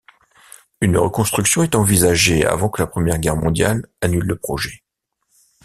Une 0.81 0.97
reconstruction 0.97 1.61
est 1.61 1.75
envisagée 1.75 2.43
avant 2.43 2.69
que 2.69 2.81
la 2.81 2.87
Première 2.87 3.19
Guerre 3.19 3.35
mondiale 3.35 3.85
annule 4.01 4.25
le 4.25 4.35
projet. 4.35 4.81